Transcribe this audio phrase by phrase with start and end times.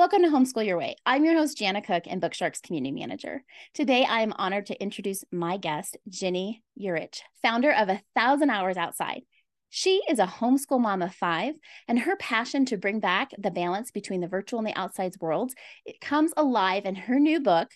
[0.00, 0.96] Welcome to Homeschool Your Way.
[1.04, 3.44] I'm your host, Janna Cook, and Bookshark's community manager.
[3.74, 8.78] Today, I am honored to introduce my guest, Ginny Yurich, founder of A Thousand Hours
[8.78, 9.24] Outside.
[9.68, 11.52] She is a homeschool mom of five,
[11.86, 15.54] and her passion to bring back the balance between the virtual and the outside worlds
[15.84, 17.68] it comes alive in her new book,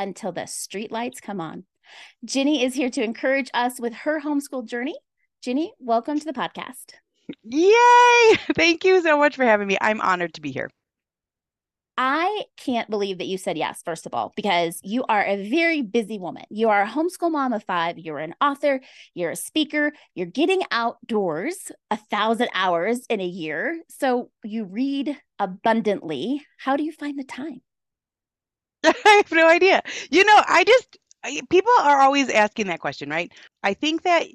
[0.00, 1.62] Until the Streetlights Come On.
[2.24, 4.98] Ginny is here to encourage us with her homeschool journey.
[5.42, 6.94] Ginny, welcome to the podcast.
[7.44, 8.36] Yay!
[8.56, 9.78] Thank you so much for having me.
[9.80, 10.70] I'm honored to be here.
[12.00, 15.82] I can't believe that you said yes, first of all, because you are a very
[15.82, 16.44] busy woman.
[16.48, 17.98] You are a homeschool mom of five.
[17.98, 18.80] You're an author.
[19.14, 19.92] You're a speaker.
[20.14, 23.82] You're getting outdoors a thousand hours in a year.
[23.88, 26.46] So you read abundantly.
[26.56, 27.62] How do you find the time?
[28.84, 29.82] I have no idea.
[30.08, 30.98] You know, I just,
[31.50, 33.32] people are always asking that question, right?
[33.64, 34.28] I think that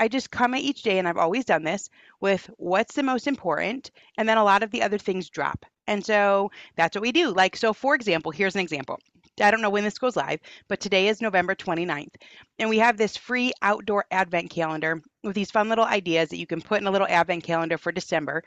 [0.00, 1.88] I just come at each day, and I've always done this
[2.20, 5.64] with what's the most important, and then a lot of the other things drop.
[5.86, 7.30] And so that's what we do.
[7.30, 8.98] Like, so for example, here's an example.
[9.40, 12.14] I don't know when this goes live, but today is November 29th.
[12.58, 16.46] And we have this free outdoor advent calendar with these fun little ideas that you
[16.46, 18.44] can put in a little advent calendar for December.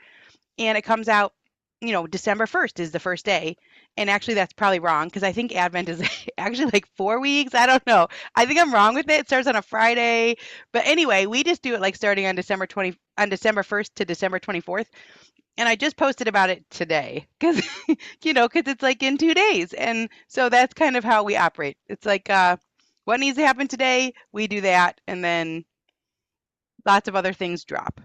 [0.58, 1.34] And it comes out,
[1.80, 3.56] you know, December 1st is the first day.
[3.96, 6.02] And actually, that's probably wrong because I think Advent is
[6.38, 7.54] actually like four weeks.
[7.54, 8.08] I don't know.
[8.34, 9.20] I think I'm wrong with it.
[9.20, 10.36] It starts on a Friday.
[10.72, 14.04] But anyway, we just do it like starting on December 20, on December 1st to
[14.04, 14.86] December 24th
[15.58, 17.60] and I just posted about it today because
[18.22, 21.36] you know because it's like in two days, and so that's kind of how we
[21.36, 21.76] operate.
[21.88, 22.56] It's like uh,
[23.04, 25.64] what needs to happen today, we do that, and then
[26.86, 28.00] lots of other things drop.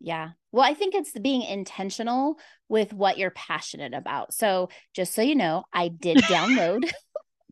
[0.00, 0.30] Yeah.
[0.54, 2.38] Well, I think it's being intentional
[2.68, 4.32] with what you're passionate about.
[4.32, 6.84] So, just so you know, I did download.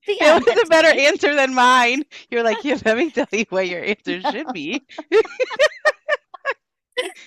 [0.06, 2.04] the it was a better answer than mine.
[2.30, 4.82] You're like, yeah, let me tell you what your answer should be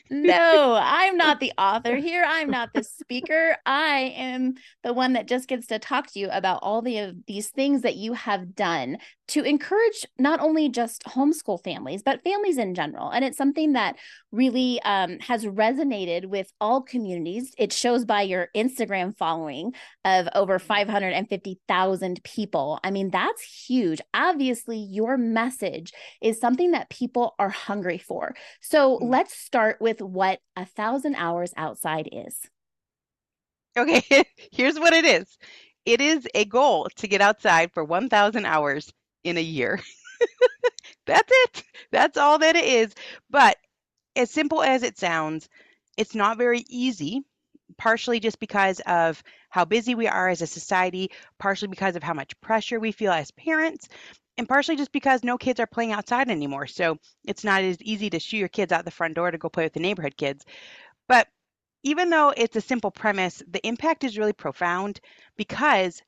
[0.10, 2.24] no, I'm not the author here.
[2.28, 3.58] I'm not the speaker.
[3.66, 7.26] I am the one that just gets to talk to you about all the of
[7.28, 12.58] these things that you have done to encourage not only just homeschool families, but families
[12.58, 13.10] in general.
[13.10, 13.96] And it's something that
[14.32, 17.54] really um, has resonated with all communities.
[17.58, 19.74] It shows by your Instagram following
[20.04, 22.80] of over 550,000 people.
[22.84, 24.00] I mean, that's huge.
[24.14, 28.36] Obviously, your message is something that people are hungry for.
[28.62, 29.10] So mm-hmm.
[29.10, 32.36] let's start with what a thousand hours outside is.
[33.78, 34.04] Okay,
[34.52, 35.38] here's what it is
[35.86, 38.92] it is a goal to get outside for 1,000 hours
[39.24, 39.80] in a year.
[41.06, 41.64] That's it.
[41.90, 42.94] That's all that it is.
[43.30, 43.56] But
[44.18, 45.48] as simple as it sounds,
[45.96, 47.22] it's not very easy,
[47.78, 52.14] partially just because of how busy we are as a society, partially because of how
[52.14, 53.88] much pressure we feel as parents,
[54.38, 56.68] and partially just because no kids are playing outside anymore.
[56.68, 59.50] So it's not as easy to shoo your kids out the front door to go
[59.50, 60.46] play with the neighborhood kids.
[61.08, 61.28] But
[61.84, 65.00] even though it's a simple premise, the impact is really profound
[65.38, 66.02] because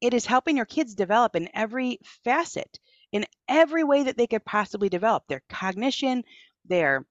[0.00, 2.78] it is helping your kids develop in every facet,
[3.12, 6.22] in every way that they could possibly develop their cognition,
[6.64, 7.04] their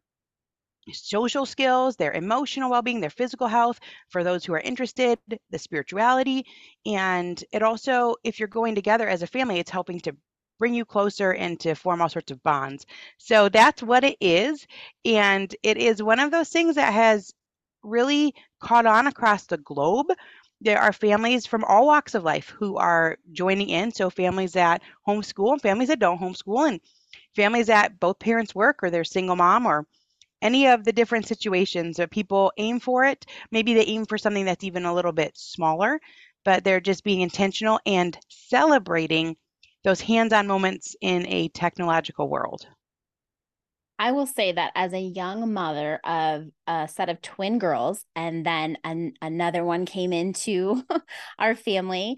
[0.94, 5.60] social skills, their emotional well being, their physical health, for those who are interested, the
[5.60, 6.46] spirituality.
[6.86, 10.16] And it also, if you're going together as a family, it's helping to
[10.60, 12.86] bring you closer and to form all sorts of bonds.
[13.18, 14.66] So that's what it is.
[15.04, 17.34] And it is one of those things that has
[17.84, 20.08] really caught on across the globe
[20.62, 23.92] there are families from all walks of life who are joining in.
[23.92, 26.82] So families that homeschool and families that don't homeschool, and
[27.36, 29.86] families that both parents work or they're single mom or
[30.42, 33.26] any of the different situations that people aim for it.
[33.52, 36.00] Maybe they aim for something that's even a little bit smaller,
[36.44, 39.36] but they're just being intentional and celebrating
[39.86, 42.68] those hands on moments in a technological world.
[43.98, 48.46] I will say that as a young mother of a set of twin girls, and
[48.46, 50.84] then an, another one came into
[51.40, 52.18] our family,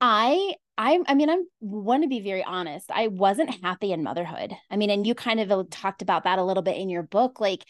[0.00, 2.90] I I I mean I want to be very honest.
[2.90, 4.52] I wasn't happy in motherhood.
[4.70, 7.38] I mean, and you kind of talked about that a little bit in your book,
[7.38, 7.64] like,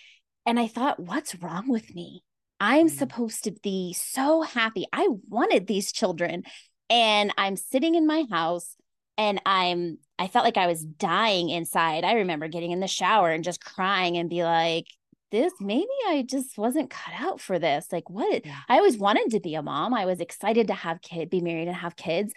[0.46, 2.22] and I thought, what's wrong with me?
[2.60, 2.96] I'm mm-hmm.
[2.96, 4.86] supposed to be so happy.
[4.92, 6.44] I wanted these children,
[6.88, 8.74] and I'm sitting in my house
[9.18, 12.04] and I'm I felt like I was dying inside.
[12.04, 14.86] I remember getting in the shower and just crying and be like,
[15.30, 17.88] this maybe I just wasn't cut out for this.
[17.92, 18.56] Like what Yeah.
[18.68, 19.94] I always wanted to be a mom.
[19.94, 22.32] I was excited to have kid, be married and have kids.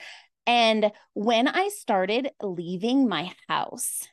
[0.48, 4.08] And when I started leaving my house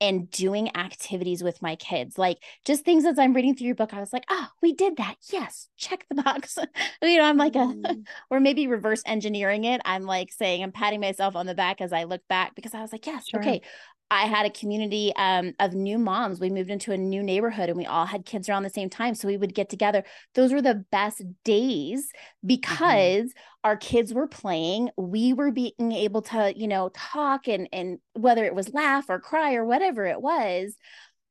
[0.00, 3.92] and doing activities with my kids, like just things as I'm reading through your book,
[3.94, 5.16] I was like, oh, we did that.
[5.30, 6.56] Yes, check the box.
[7.02, 8.06] you know, I'm like a, Mm.
[8.30, 9.80] or maybe reverse engineering it.
[9.84, 12.80] I'm like saying, I'm patting myself on the back as I look back because I
[12.82, 13.40] was like, yes, Sure.
[13.40, 13.60] okay.
[14.10, 16.40] I had a community um, of new moms.
[16.40, 19.14] We moved into a new neighborhood and we all had kids around the same time.
[19.14, 20.04] So we would get together.
[20.34, 22.10] Those were the best days
[22.44, 24.90] because our kids were playing.
[24.96, 29.20] We were being able to, you know, talk and and whether it was laugh or
[29.20, 30.76] cry or whatever it was.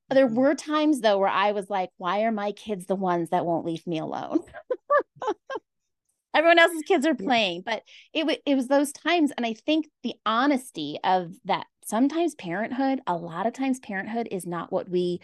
[0.10, 0.36] There Mhm.
[0.36, 3.66] were times though where I was like, why are my kids the ones that won't
[3.66, 4.40] leave me alone?
[6.34, 7.82] Everyone else's kids are playing, but
[8.14, 13.02] it wa- it was those times and I think the honesty of that sometimes parenthood,
[13.08, 15.20] a lot of times parenthood is not what we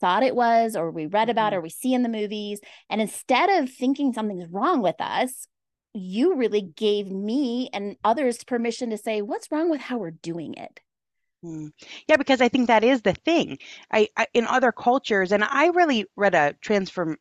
[0.00, 1.56] thought it was or we read about Mhm.
[1.56, 2.60] or we see in the movies
[2.90, 5.46] and instead of thinking something's wrong with us,
[5.94, 10.54] you really gave me and others permission to say what's wrong with how we're doing
[10.54, 10.80] it.
[11.44, 11.72] Mm.
[12.08, 13.58] Yeah, because I think that is the thing.
[13.90, 17.18] I, I in other cultures, and I really read a transform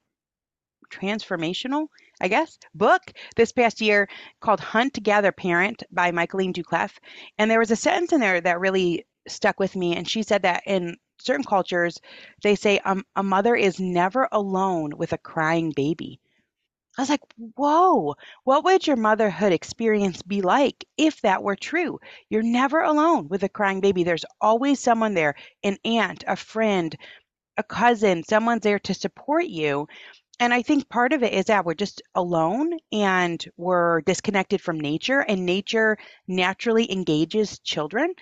[0.92, 1.88] transformational,
[2.22, 3.02] I guess, book
[3.36, 4.08] this past year
[4.40, 7.00] called Hunt Gather Parent by Michaeleen Doucleff.
[7.38, 9.96] And there was a sentence in there that really stuck with me.
[9.96, 12.00] And she said that in certain cultures,
[12.44, 16.20] they say um, a mother is never alone with a crying baby.
[16.98, 17.22] I was like,
[17.56, 22.00] whoa, what would your motherhood experience be like if that were true?
[22.30, 24.04] You're never alone with a crying baby.
[24.04, 26.96] There's always someone there an aunt, a friend,
[27.58, 29.88] a cousin, someone's there to support you.
[30.40, 34.80] And I think part of it is that we're just alone and we're disconnected from
[34.80, 35.98] nature, and nature
[36.28, 38.14] naturally engages children.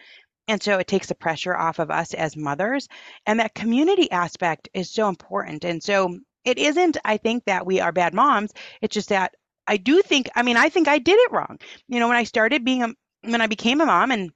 [0.47, 2.87] And so it takes the pressure off of us as mothers.
[3.25, 5.63] And that community aspect is so important.
[5.63, 8.51] And so it isn't, I think, that we are bad moms.
[8.81, 9.33] It's just that
[9.67, 11.59] I do think, I mean, I think I did it wrong.
[11.87, 12.89] You know, when I started being a,
[13.21, 14.31] when I became a mom and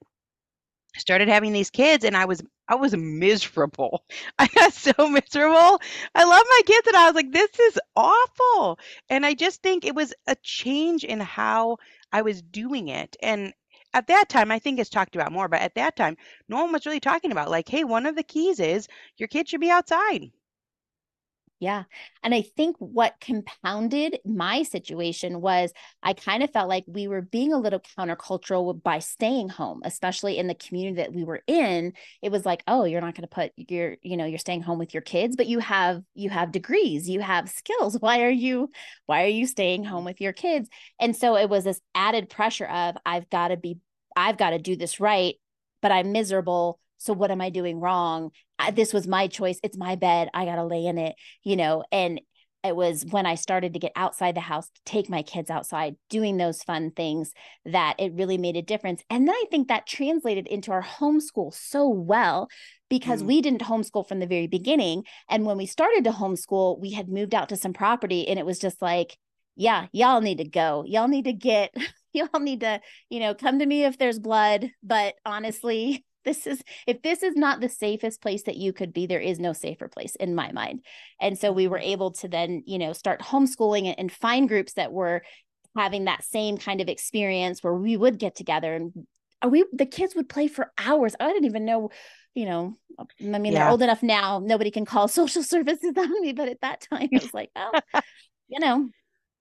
[0.95, 4.03] started having these kids and I was I was miserable.
[4.39, 5.81] I got so miserable.
[6.15, 8.79] I love my kids and I was like this is awful.
[9.09, 11.77] And I just think it was a change in how
[12.11, 13.15] I was doing it.
[13.21, 13.53] And
[13.93, 16.17] at that time, I think it's talked about more, but at that time,
[16.49, 18.87] no one was really talking about like, hey, one of the keys is
[19.17, 20.31] your kid should be outside.
[21.63, 21.83] Yeah.
[22.23, 25.71] And I think what compounded my situation was
[26.03, 30.37] I kind of felt like we were being a little countercultural by staying home, especially
[30.37, 31.93] in the community that we were in.
[32.21, 34.77] It was like, oh, you're not going to put your, you know, you're staying home
[34.77, 37.97] with your kids, but you have you have degrees, you have skills.
[38.01, 38.69] Why are you
[39.05, 39.91] why are you staying mm-hmm.
[39.91, 40.67] home with your kids?
[40.99, 43.77] And so it was this added pressure of I've got to be
[44.17, 45.35] I've got to do this right,
[45.81, 46.81] but I'm miserable.
[47.03, 48.31] So what am I doing wrong?
[48.57, 49.59] I, this was my choice.
[49.63, 50.29] It's my bed.
[50.33, 52.21] I got to lay in it you know, and
[52.63, 55.95] it was when I started to get outside the house, to take my kids outside,
[56.09, 57.33] doing those fun things
[57.65, 59.03] that it really made a difference.
[59.09, 62.47] And then I think that translated into our homeschool so well
[62.89, 63.27] because Mm.
[63.27, 65.03] we didn't homeschool from the very beginning.
[65.29, 68.45] And when we started to homeschool, we had moved out to some property and it
[68.45, 69.17] was just like,
[69.57, 70.83] yeah, y'all need to go.
[70.87, 71.73] Y'all need to get,
[72.13, 72.79] y'all need to,
[73.09, 74.71] you know, come to me if there's blood.
[74.81, 79.05] But honestly, this is if this is not the safest place that you could be
[79.05, 80.81] there is no safer place in my mind
[81.19, 84.91] and so we were able to then you know start homeschooling and, find groups that
[84.91, 85.21] were
[85.75, 88.93] having that same kind of experience where we would get together and
[89.43, 91.89] uh, we the kids would play for hours i didn't even know
[92.35, 96.33] you know i mean they're old enough now nobody can call social services on me
[96.33, 97.71] but at that time it was like oh
[98.47, 98.87] you know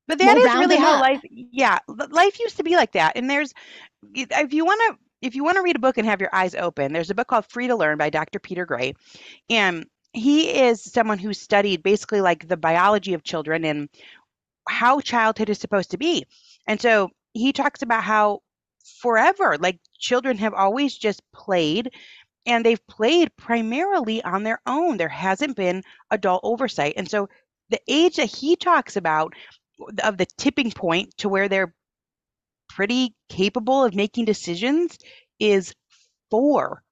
[0.08, 1.00] But that is really how up.
[1.00, 1.78] life yeah,
[2.10, 3.16] life used to be like that.
[3.16, 3.52] And there's
[4.14, 6.54] if you want to if you want to read a book and have your eyes
[6.54, 8.38] open, there's a book called Free to Learn by Dr.
[8.38, 8.94] Peter Gray.
[9.48, 13.88] And he is someone who studied basically like the biology of children and
[14.68, 16.26] how childhood is supposed to be.
[16.66, 18.40] And so he talks about how
[19.00, 21.92] forever like children have always just played
[22.44, 24.96] and they've played primarily on their own.
[24.96, 26.94] There hasn't been adult oversight.
[26.96, 27.28] And so
[27.70, 29.32] the age that he talks about
[30.02, 31.74] of the tipping point to where they're
[32.74, 34.98] pretty capable of making decisions
[35.38, 35.74] is
[36.30, 36.82] four.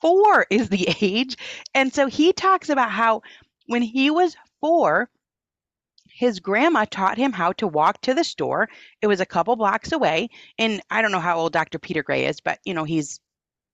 [0.00, 1.36] Four is the age.
[1.74, 3.22] And so he talks about how
[3.66, 5.10] when he was four,
[6.10, 8.68] his grandma taught him how to walk to the store.
[9.02, 10.30] It was a couple blocks away.
[10.58, 11.78] And I don't know how old Dr.
[11.78, 13.20] Peter Gray is, but you know, he's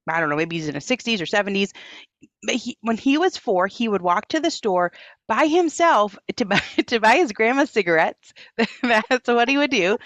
[0.06, 1.72] I don't know, maybe he's in his 60s or 70s.
[2.42, 4.92] But he, when he was four, he would walk to the store
[5.28, 8.32] by himself to buy to buy his grandma cigarettes.
[8.82, 9.98] That's what he would do.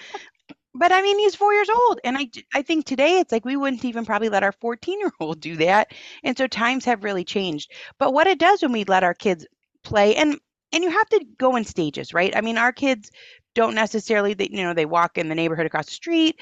[0.79, 3.57] But I mean, he's four years old, and I, I think today it's like we
[3.57, 5.91] wouldn't even probably let our 14 year old do that.
[6.23, 7.71] And so times have really changed.
[7.99, 9.45] But what it does when we let our kids
[9.83, 10.39] play and
[10.71, 12.35] and you have to go in stages, right?
[12.35, 13.11] I mean, our kids
[13.55, 16.39] don't necessarily they, you know, they walk in the neighborhood across the street,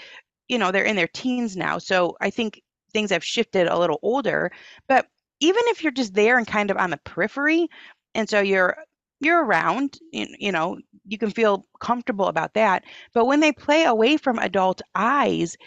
[0.47, 1.77] you know, they're in their teens now.
[1.79, 2.61] So I think
[2.93, 4.51] things have shifted a little older,
[4.87, 5.07] but
[5.39, 7.67] even if you're just there and kind of on the periphery
[8.15, 8.77] and so you're
[9.19, 12.83] you're around you, know you can feel comfortable about that
[13.13, 15.57] but when they play away from adult eyes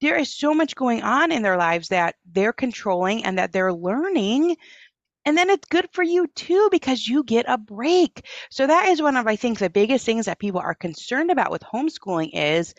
[0.00, 3.72] there is so much going on in their lives that they're controlling and that they're
[3.72, 4.56] learning
[5.24, 8.24] and then it's good for you too because you get a break.
[8.50, 11.50] So that is one of i think the biggest things that people are concerned about
[11.50, 12.74] with homeschooling is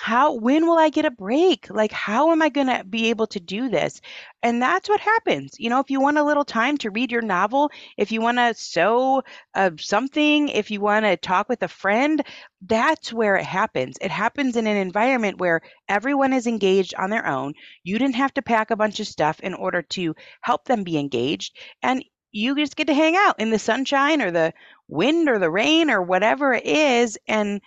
[0.00, 1.68] how when will i get a break?
[1.70, 4.00] Like how am i going to be able to do this?
[4.42, 7.22] And that's what happens you know if you want a little time to read your
[7.22, 9.22] novel if you want to sew
[9.54, 12.22] uh, something if you want to talk with a friend
[12.62, 13.96] that's where it happens.
[14.00, 17.54] It happens in an environment where everyone is engaged on their own.
[17.84, 20.98] You didn't have to pack a bunch of stuff in order to help them be
[20.98, 24.52] engaged and you just get to hang out in the sunshine or the
[24.88, 27.60] wind or the rain or whatever it is and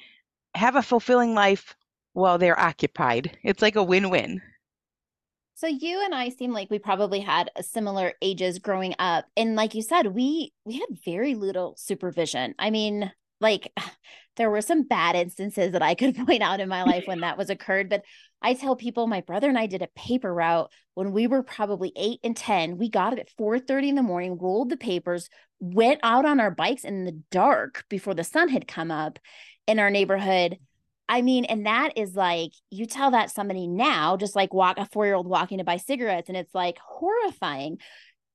[0.56, 1.76] have a fulfilling life
[2.14, 3.38] while they're occupied.
[3.44, 4.42] It's like a win win.
[5.56, 9.26] So you and I seem like we probably had similar ages growing up.
[9.38, 12.56] And like you said, we we had very little supervision.
[12.58, 13.72] I mean, like
[14.36, 17.38] there were some bad instances that I could point out in my life when that
[17.38, 18.02] was occurred, but
[18.42, 21.94] I tell people my brother and I did a paper route when we were probably
[21.96, 22.78] 8 and 10.
[22.78, 25.30] We got it at 4:30 in the morning, rolled the papers,
[25.60, 29.20] went out on our bikes in the dark before the sun had come up
[29.68, 30.58] in our neighborhood
[31.14, 34.88] I mean, and that is like you tell that somebody now, just like walk a
[34.88, 37.78] four year old walking to buy cigarettes, and it's like horrifying.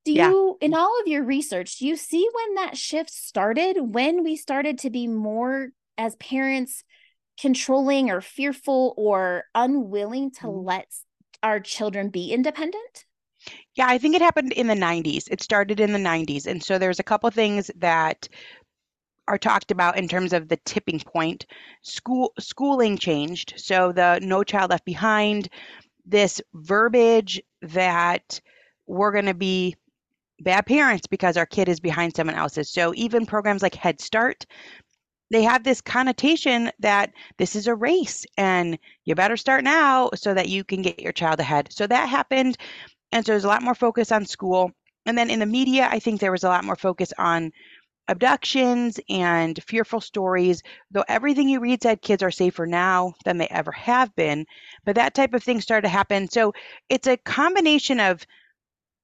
[0.05, 0.29] Do yeah.
[0.29, 3.75] you, in all of your research, do you see when that shift started?
[3.81, 6.85] When we started to be more as parents
[7.37, 10.65] controlling or fearful or unwilling to mm-hmm.
[10.65, 10.87] let
[11.43, 13.03] our children be independent?
[13.75, 15.27] Yeah, I think it happened in the 90s.
[15.29, 16.45] It started in the 90s.
[16.45, 18.29] And so there's a couple things that
[19.29, 21.45] are talked about in terms of the tipping point.
[21.83, 25.47] School schooling changed, so the No Child Left Behind,
[26.05, 28.41] this verbiage that
[28.87, 29.75] we're going to be
[30.41, 32.69] bad parents because our kid is behind someone else's.
[32.69, 34.45] So even programs like Head Start,
[35.31, 40.33] they have this connotation that this is a race and you better start now so
[40.33, 41.71] that you can get your child ahead.
[41.71, 42.57] So that happened.
[43.11, 44.71] And so there's a lot more focus on school.
[45.05, 47.51] And then in the media, I think there was a lot more focus on
[48.09, 53.47] abductions and fearful stories, though everything you read said kids are safer now than they
[53.49, 54.45] ever have been.
[54.83, 56.27] But that type of thing started to happen.
[56.27, 56.53] So
[56.89, 58.25] it's a combination of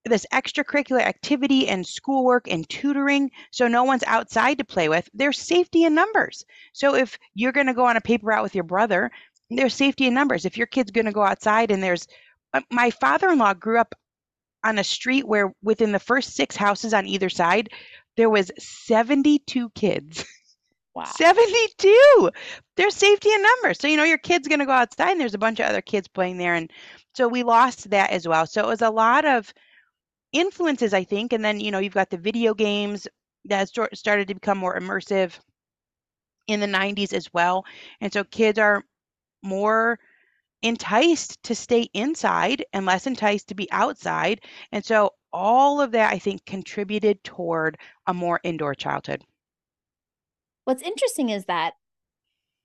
[0.06, 5.40] this extracurricular activity and schoolwork and tutoring so no one's outside to play with there's
[5.40, 8.64] safety in numbers so if you're going to go on a paper route with your
[8.64, 9.10] brother
[9.50, 12.08] there's safety in numbers if your kid's going to go outside and there's
[12.54, 13.96] uh, my father-in-law grew up
[14.64, 17.70] on a street where within the first six houses on either side
[18.17, 20.25] there was 72 kids.
[20.93, 21.05] Wow.
[21.15, 22.31] 72.
[22.77, 23.79] There's safety in numbers.
[23.79, 25.81] So, you know, your kid's going to go outside and there's a bunch of other
[25.81, 26.55] kids playing there.
[26.55, 26.72] And
[27.13, 28.45] so we lost that as well.
[28.45, 29.53] So it was a lot of
[30.31, 31.34] influences, I think.
[31.34, 33.07] And then, you know, you've got the video games
[33.45, 35.38] that started to become more immersive
[36.48, 37.65] in the 90s as well.
[38.01, 38.84] And so kids are
[39.43, 40.00] more
[40.62, 44.41] enticed to stay inside and less enticed to be outside.
[44.72, 47.77] And so all of that, I think, contributed toward
[48.08, 49.24] a more indoor childhood.
[50.63, 51.74] What's interesting is that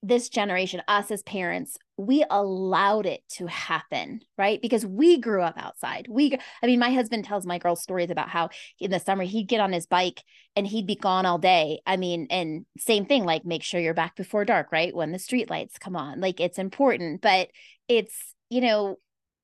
[0.02, 4.62] this generation, us as parents, we allowed it to happen, right?
[4.62, 6.06] Because we grew up outside.
[6.08, 8.48] We, I mean, my husband tells my girls stories about how
[8.78, 10.22] in the summer he'd get on his bike
[10.56, 11.80] and he'd be gone all day.
[11.84, 14.94] I mean, and same thing, like make sure you're back before dark, right?
[14.94, 17.48] When the street lights come on, like it's important, but
[17.88, 18.96] it's, you know,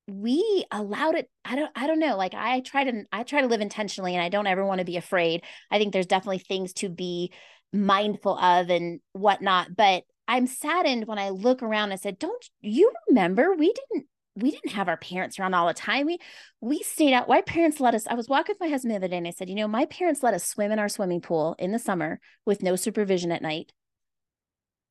[0.08, 3.48] we allowed it i don't i don't know like i try to i try to
[3.48, 5.42] live intentionally and i don't ever want to be afraid.
[5.70, 7.32] I think there's definitely things to be
[7.72, 12.92] mindful of and whatnot but i'm saddened when i look around and said don't you
[13.08, 16.06] remember we didn't we didn't have our parents around all the time.
[16.06, 16.18] We
[16.60, 19.08] we stayed out my parents let us i was walking with my husband the other
[19.08, 21.56] day and i said you know my parents let us swim in our swimming pool
[21.58, 23.72] in the summer with no supervision at night.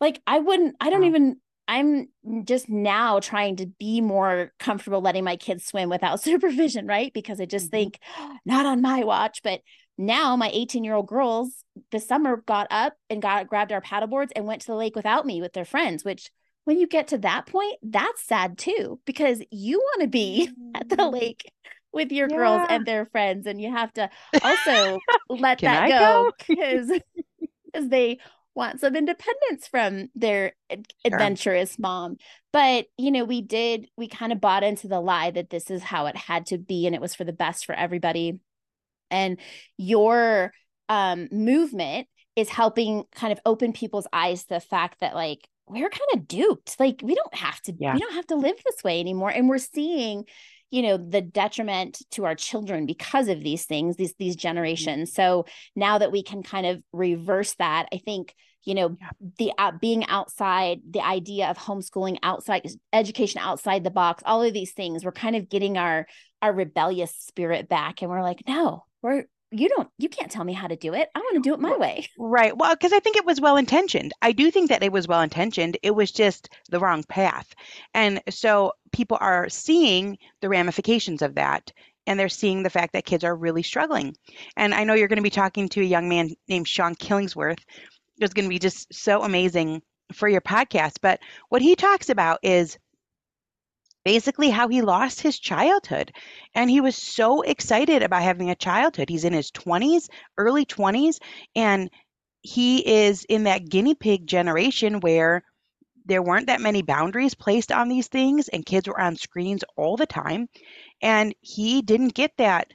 [0.01, 1.07] Like i wouldn't i don't wow.
[1.07, 2.07] even I'm
[2.43, 7.11] just now trying to be more comfortable letting my kids swim without supervision, right?
[7.13, 7.89] Because I just mm-hmm.
[7.89, 7.99] think,
[8.45, 9.41] not on my watch.
[9.43, 9.61] But
[9.97, 14.07] now my 18 year old girls this summer got up and got grabbed our paddle
[14.07, 16.29] boards and went to the lake without me with their friends, which
[16.65, 20.89] when you get to that point, that's sad too, because you want to be at
[20.89, 21.13] the mm-hmm.
[21.13, 21.51] lake
[21.93, 22.37] with your yeah.
[22.37, 23.47] girls and their friends.
[23.47, 24.09] And you have to
[24.43, 26.91] also let that go because
[27.75, 28.19] because they
[28.55, 30.81] want some independence from their sure.
[31.03, 32.17] adventurous mom.
[32.53, 35.83] But, you know, we did, we kind of bought into the lie that this is
[35.83, 38.39] how it had to be and it was for the best for everybody.
[39.11, 39.37] And
[39.77, 40.53] your
[40.89, 45.89] um, movement is helping kind of open people's eyes to the fact that like we're
[45.89, 46.79] kind of duped.
[46.79, 47.93] Like we don't have to yeah.
[47.93, 49.29] we don't have to live this way anymore.
[49.29, 50.25] And we're seeing,
[50.71, 55.13] you know, the detriment to our children because of these things, these these generations.
[55.13, 55.45] So
[55.75, 58.97] now that we can kind of reverse that, I think you know
[59.37, 64.55] the uh, being outside the idea of homeschooling outside education outside the box all of
[64.55, 66.07] these things we're kind of getting our
[66.41, 68.01] our rebellious spirit back.
[68.01, 69.25] And we're like no we're
[69.59, 71.09] you don't you can't tell me how to do it.
[71.15, 72.09] I want to do it my way.
[72.17, 72.55] right.
[72.55, 75.21] Well because i think it was well intentioned i do think that it was well
[75.21, 77.53] intentioned it was just the wrong path.
[77.93, 81.71] And so people are seeing the ramifications of that
[82.07, 84.15] and they're seeing the fact that kids are really struggling.
[84.57, 87.63] And i know you're going to be talking to a young man named sean killingsworth.
[88.19, 89.81] It's going to be just so amazing
[90.13, 90.99] for your podcast.
[91.01, 91.19] But
[91.49, 92.77] what he talks about is
[94.05, 96.13] basically how he lost his childhood.
[96.53, 99.09] And he was so excited about having a childhood.
[99.09, 100.07] He's in his 20s,
[100.37, 101.17] early 20s,
[101.55, 101.89] and
[102.41, 105.43] he is in that guinea pig generation where
[106.05, 109.97] there weren't that many boundaries placed on these things and kids were on screens all
[109.97, 110.47] the time
[111.01, 112.71] and he didn't get that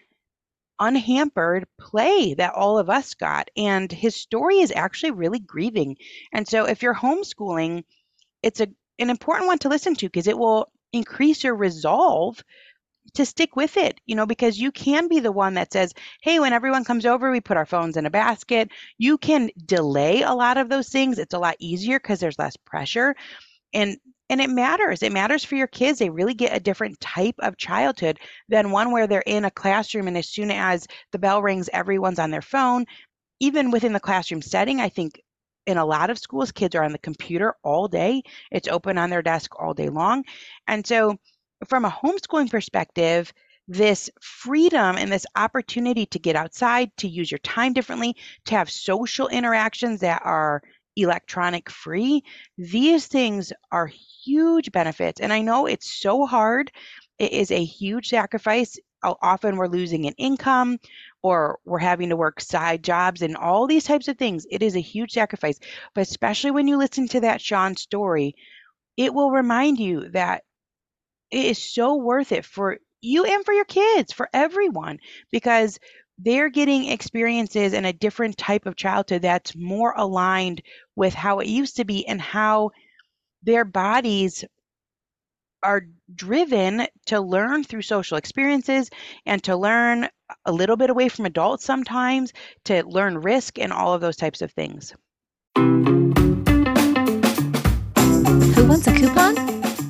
[0.81, 5.97] unhampered play that all of us got and his story is actually really grieving
[6.33, 7.85] and so if you're homeschooling
[8.43, 8.67] it's a
[8.99, 12.43] an important one to listen to because it will increase your resolve
[13.15, 15.93] to stick with it, you know, because you can be the one that says,
[16.23, 18.71] hey, when everyone comes over, we put our phones in a basket.
[18.99, 21.19] You can delay a lot of those things.
[21.19, 23.15] It's a lot easier because there's less pressure.
[23.73, 23.97] And
[24.29, 25.03] and it matters.
[25.03, 25.99] It matters for your kids.
[25.99, 30.07] They really get a different type of childhood than one where they're in a classroom
[30.07, 32.87] and as soon as the bell rings, everyone's on their phone.
[33.41, 35.21] Even within the classroom setting, I think
[35.67, 38.23] in a lot of schools, kids are on the computer all day.
[38.51, 40.25] It's open on their desk all day long.
[40.67, 41.19] And so,
[41.67, 43.33] from a homeschooling perspective,
[43.69, 48.71] this freedom and this opportunity to get outside, to use your time differently, to have
[48.71, 50.63] social interactions that are
[50.97, 52.23] electronic free,
[52.59, 53.87] these things are
[54.25, 55.21] huge benefits.
[55.21, 56.73] And I know it's so hard.
[57.19, 58.77] It is a huge sacrifice.
[59.03, 60.79] Often we're losing an income
[61.23, 64.47] or we're having to work side jobs and all these types of things.
[64.51, 65.59] It is a huge sacrifice.
[65.95, 68.35] But especially when you listen to that Sean story,
[68.97, 70.45] it will remind you that
[71.31, 74.99] it is so worth it for you and for your kids, for everyone,
[75.31, 75.79] because
[76.19, 80.63] they're getting experiences in a different type of childhood that's more aligned
[80.95, 82.71] with how it used to be and how
[83.43, 84.45] their bodies
[85.63, 88.91] are driven to learn through social experiences
[89.27, 90.09] and to learn
[90.45, 92.33] a little bit away from adults sometimes,
[92.65, 94.95] to learn risk and all of those types of things.
[95.57, 95.63] Who
[98.67, 99.37] wants a coupon?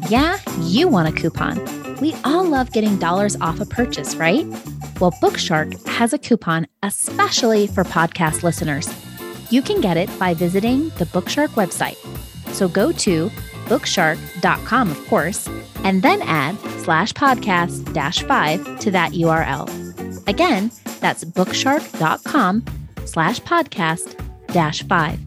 [0.09, 1.97] Yeah, you want a coupon.
[2.01, 4.45] We all love getting dollars off a purchase, right?
[5.01, 8.89] Well, Bookshark has a coupon especially for podcast listeners.
[9.51, 11.97] You can get it by visiting the Bookshark website.
[12.55, 13.31] So go to
[13.71, 15.49] bookshark.com, of course,
[15.85, 19.67] and then add slash podcast dash five to that URL.
[20.27, 22.65] Again, that's bookshark.com
[23.07, 24.17] slash podcast
[24.49, 25.19] dash five.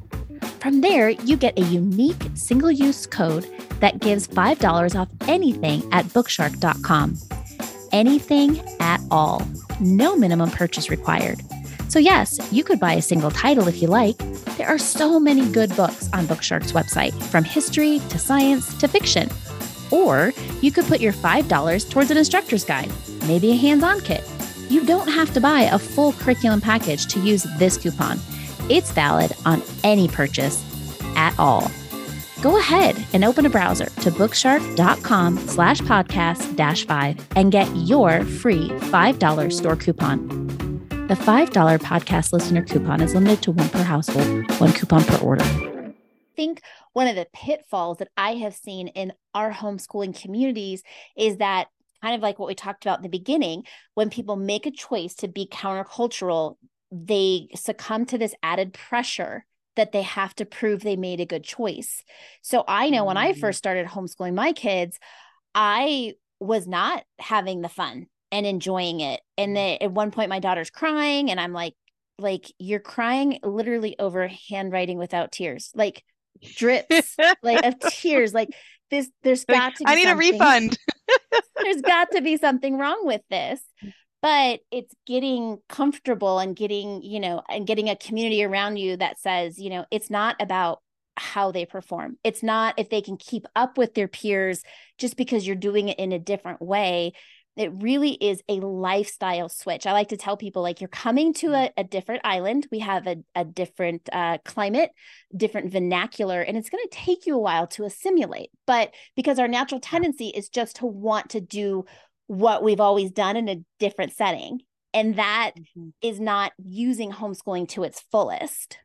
[0.59, 3.47] From there, you get a unique single use code
[3.79, 7.17] that gives $5 off anything at bookshark.com.
[7.91, 9.45] Anything at all.
[9.79, 11.41] No minimum purchase required.
[11.93, 14.17] So, yes, you could buy a single title if you like.
[14.57, 19.29] There are so many good books on Bookshark's website, from history to science to fiction.
[19.91, 22.91] Or you could put your $5 towards an instructor's guide,
[23.27, 24.27] maybe a hands on kit.
[24.69, 28.19] You don't have to buy a full curriculum package to use this coupon.
[28.71, 30.65] It's valid on any purchase
[31.15, 31.69] at all.
[32.41, 38.25] Go ahead and open a browser to bookshark.com slash podcast dash five and get your
[38.25, 40.52] free $5 store coupon.
[41.13, 45.43] The $5 podcast listener coupon is limited to one per household, one coupon per order.
[45.43, 45.93] I
[46.35, 46.61] think
[46.93, 50.81] one of the pitfalls that I have seen in our homeschooling communities
[51.15, 51.67] is that
[52.01, 53.61] kind of like what we talked about in the beginning,
[53.93, 56.55] when people make a choice to be countercultural,
[56.91, 59.45] they succumb to this added pressure
[59.75, 62.03] that they have to prove they made a good choice.
[62.41, 63.39] So I know when I mm.
[63.39, 64.97] first started homeschooling my kids,
[65.53, 69.21] I was not having the fun and enjoying it.
[69.37, 69.55] And mm.
[69.55, 71.75] then at one point my daughter's crying and I'm like
[72.19, 75.71] like you're crying literally over handwriting without tears.
[75.73, 76.03] Like
[76.55, 78.49] drips like of tears like
[78.89, 80.77] this there's got to be I need a refund.
[81.63, 83.61] there's got to be something wrong with this.
[84.21, 89.19] But it's getting comfortable and getting, you know, and getting a community around you that
[89.19, 90.79] says, you know, it's not about
[91.17, 92.17] how they perform.
[92.23, 94.63] It's not if they can keep up with their peers
[94.97, 97.11] just because you're doing it in a different way
[97.55, 99.85] it really is a lifestyle switch.
[99.85, 102.67] I like to tell people like you're coming to a, a different island.
[102.71, 104.89] We have a, a different uh, climate,
[105.35, 108.49] different vernacular, and it's going to take you a while to assimilate.
[108.65, 111.85] But because our natural tendency is just to want to do
[112.27, 114.61] what we've always done in a different setting.
[114.93, 115.89] And that mm-hmm.
[116.01, 118.77] is not using homeschooling to its fullest.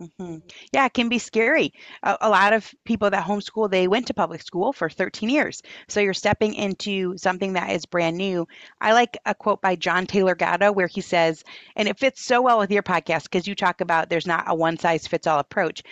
[0.00, 0.36] Mm-hmm.
[0.72, 1.72] Yeah, it can be scary.
[2.04, 5.60] A, a, lot of people that homeschool, they went to public school for 13 years.
[5.88, 8.46] So you're stepping into something that is brand new.
[8.80, 11.42] I like a quote by John Taylor Gatto where he says,
[11.74, 14.54] and it fits so well with your podcast because you talk about there's not a
[14.54, 15.82] one size fits all approach.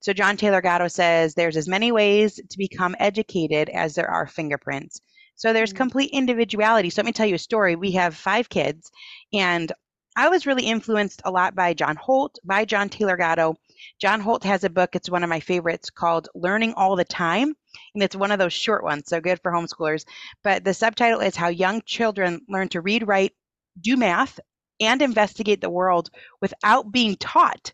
[0.00, 4.26] So John Taylor Gatto says there's as many ways to become educated as there are
[4.26, 5.00] fingerprints.
[5.36, 5.78] So there's mm-hmm.
[5.78, 6.90] complete individuality.
[6.90, 7.76] So let me tell you a story.
[7.76, 8.90] We have five kids,
[9.32, 9.72] and
[10.16, 13.56] I was really influenced a lot by John Holt, by John Taylor Gatto.
[14.00, 17.54] John Holt has a book, it's one of my favorites called Learning All the Time.
[17.94, 20.04] And it's one of those short ones, so good for homeschoolers.
[20.44, 23.32] But the subtitle is How Young Children Learn to Read, Write,
[23.80, 24.38] Do Math,
[24.80, 27.72] and Investigate the World Without Being Taught.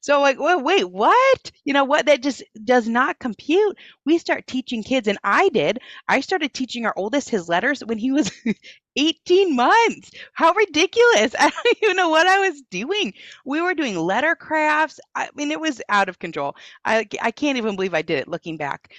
[0.00, 1.50] So like, well, wait, what?
[1.64, 2.06] You know what?
[2.06, 3.76] That just does not compute.
[4.04, 5.80] We start teaching kids, and I did.
[6.08, 8.30] I started teaching our oldest his letters when he was
[8.96, 10.10] 18 months.
[10.32, 11.34] How ridiculous.
[11.38, 13.12] I don't even know what I was doing.
[13.44, 15.00] We were doing letter crafts.
[15.14, 16.56] I mean, it was out of control.
[16.84, 18.92] I, I can't even believe I did it looking back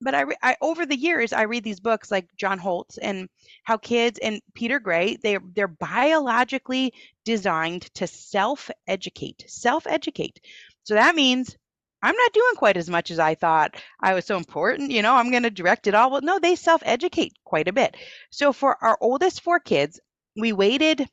[0.00, 3.28] but I, I over the years I read these books like John Holt's and
[3.64, 6.92] how kids and Peter Gray they they're biologically
[7.24, 10.40] designed to self-educate, self-educate.
[10.84, 11.56] So that means
[12.04, 14.90] I'm not doing quite as much as I thought I was so important.
[14.90, 16.10] You know, I'm going to direct it all.
[16.10, 17.96] Well, no, they self-educate quite a bit.
[18.30, 19.98] So for our oldest four kids,
[20.36, 21.08] we waited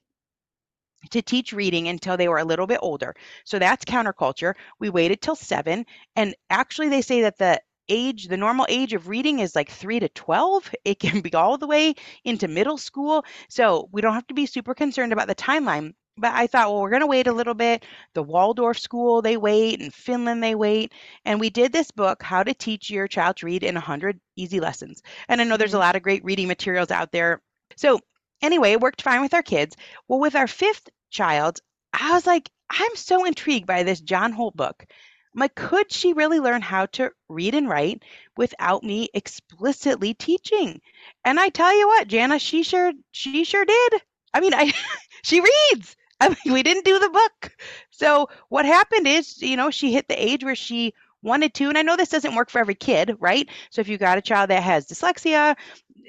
[1.11, 3.15] to teach reading until they were a little bit older.
[3.45, 4.53] So that's counterculture.
[4.79, 5.85] We waited till seven.
[6.17, 10.01] And actually, they say that the age, the normal age of reading is like three
[10.01, 10.75] to 12.
[10.83, 13.23] It can be all the way into middle school.
[13.49, 15.93] So we don't have to be super concerned about the timeline.
[16.17, 17.85] But I thought, well, we're going to wait a little bit.
[18.13, 19.79] The Waldorf school, they wait.
[19.79, 20.93] and Finland, they wait.
[21.25, 24.59] And we did this book, How to Teach Your Child to Read in 100 Easy
[24.59, 25.01] Lessons.
[25.27, 25.81] And I know there's a mm-hmm.
[25.81, 27.41] lot of great reading materials out there.
[27.77, 27.99] So
[28.41, 29.75] anyway, it worked fine with our kids.
[30.07, 31.59] Well, with our fifth child,
[31.93, 34.85] I was like, I'm so intrigued by this John Holt book
[35.33, 38.03] I'm like, could she really learn how to read and write
[38.35, 40.81] without me explicitly teaching?
[41.23, 43.93] And I tell you what, Janna, she sure she sure did.
[44.33, 44.73] I mean, I
[45.23, 45.95] she reads.
[46.21, 47.57] I mean, we didn't do the book.
[47.91, 51.77] So what happened is, you know, she hit the age where she wanted to, and
[51.77, 53.49] I know this doesn't work for every kid, right?
[53.71, 55.57] So if you got a child that has dyslexia,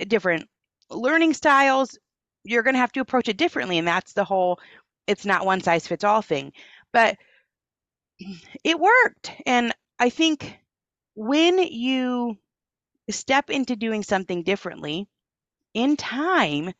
[0.08, 0.48] different
[0.90, 1.98] learning styles,
[2.44, 4.60] you're going to have to approach it differently, and that's the whole
[5.08, 6.52] it's not one size fits all thing.
[6.92, 7.18] But
[8.64, 9.32] it worked.
[9.46, 10.58] And I think
[11.16, 12.38] when you
[13.10, 15.08] step into doing something differently
[15.74, 16.72] in time,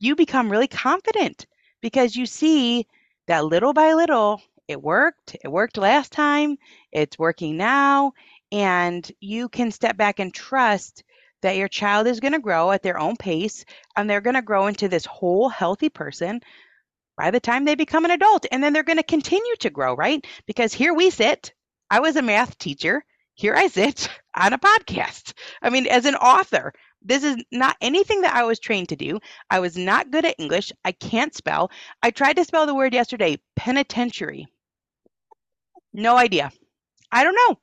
[0.00, 1.46] you become really confident
[1.84, 2.86] because you see
[3.26, 5.36] that little by little it worked.
[5.44, 6.56] It worked last time.
[6.90, 8.14] It's working now.
[8.50, 11.04] And you can step back and trust
[11.42, 13.66] that your child is going to grow at their own pace
[13.96, 16.40] and they're going to grow into this whole healthy person
[17.18, 18.46] by the time they become an adult.
[18.50, 20.26] And then they're going to continue to grow, right?
[20.46, 21.52] Because here we sit.
[21.90, 23.04] I was a math teacher.
[23.34, 25.34] Here I sit on a podcast.
[25.60, 26.72] I mean, as an author,
[27.04, 29.20] this is not anything that I was trained to do.
[29.50, 30.72] I was not good at English.
[30.84, 31.70] I can't spell.
[32.02, 34.46] I tried to spell the word yesterday penitentiary.
[35.92, 36.52] No idea.
[37.12, 37.58] I don't know.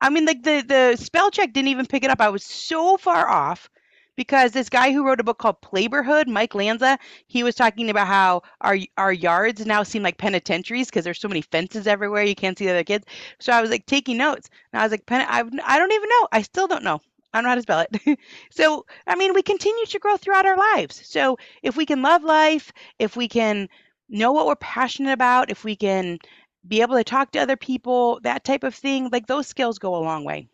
[0.00, 2.20] I mean, like the, the spell check didn't even pick it up.
[2.20, 3.70] I was so far off
[4.16, 8.06] because this guy who wrote a book called Playborhood, Mike Lanza, he was talking about
[8.08, 12.34] how our our yards now seem like penitentiaries because there's so many fences everywhere you
[12.34, 13.06] can't see the other kids.
[13.40, 16.08] So I was like taking notes, and I was like, Pen- I, I don't even
[16.08, 16.28] know.
[16.32, 17.00] I still don't know.
[17.32, 18.18] I don't know how to spell it.
[18.50, 21.00] so, I mean, we continue to grow throughout our lives.
[21.06, 23.68] So, if we can love life, if we can
[24.08, 26.18] know what we're passionate about, if we can
[26.66, 29.94] be able to talk to other people, that type of thing, like those skills go
[29.96, 30.48] a long way.